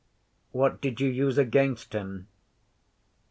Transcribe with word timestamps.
What 0.51 0.81
did 0.81 0.99
you 0.99 1.07
use 1.07 1.37
against 1.37 1.93
him? 1.93 2.27